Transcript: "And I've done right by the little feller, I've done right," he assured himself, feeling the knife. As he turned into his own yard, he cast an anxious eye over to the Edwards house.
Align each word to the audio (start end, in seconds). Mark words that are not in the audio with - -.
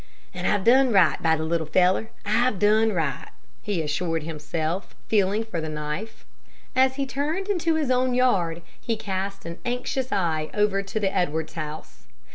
"And 0.33 0.47
I've 0.47 0.63
done 0.63 0.91
right 0.91 1.21
by 1.21 1.35
the 1.35 1.43
little 1.43 1.67
feller, 1.67 2.09
I've 2.25 2.57
done 2.57 2.91
right," 2.91 3.29
he 3.61 3.83
assured 3.83 4.23
himself, 4.23 4.95
feeling 5.07 5.45
the 5.51 5.69
knife. 5.69 6.25
As 6.75 6.95
he 6.95 7.05
turned 7.05 7.47
into 7.49 7.75
his 7.75 7.91
own 7.91 8.15
yard, 8.15 8.63
he 8.81 8.97
cast 8.97 9.45
an 9.45 9.59
anxious 9.63 10.11
eye 10.11 10.49
over 10.55 10.81
to 10.81 10.99
the 10.99 11.15
Edwards 11.15 11.53
house. 11.53 12.07